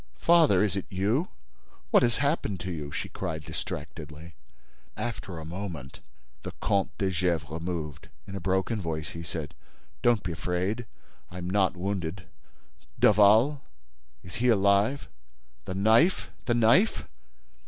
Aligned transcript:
—Father!—Is 0.17 0.75
it 0.75 0.87
you? 0.89 1.27
What 1.91 2.01
has 2.01 2.17
happened 2.17 2.59
to 2.61 2.71
you?" 2.71 2.91
she 2.91 3.07
cried, 3.07 3.43
distractedly. 3.43 4.33
After 4.97 5.37
a 5.37 5.45
moment, 5.45 5.99
the 6.41 6.53
Comte 6.59 6.97
de 6.97 7.11
Gesvres 7.11 7.61
moved. 7.61 8.09
In 8.25 8.35
a 8.35 8.39
broken 8.39 8.81
voice, 8.81 9.09
he 9.09 9.21
said: 9.21 9.53
"Don't 10.01 10.23
be 10.23 10.31
afraid—I 10.31 11.37
am 11.37 11.47
not 11.47 11.77
wounded—Daval?—Is 11.77 14.35
he 14.37 14.47
alive?—The 14.47 15.75
knife?—The 15.75 16.55
knife? 16.55 17.03